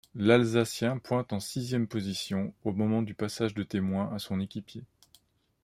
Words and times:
L'Alsacien 0.15 0.97
pointe 0.97 1.31
en 1.31 1.39
sixième 1.39 1.85
position 1.87 2.55
au 2.63 2.71
moment 2.73 3.03
du 3.03 3.13
passage 3.13 3.53
de 3.53 3.61
témoin 3.61 4.11
à 4.15 4.17
son 4.17 4.39
équipier. 4.39 4.83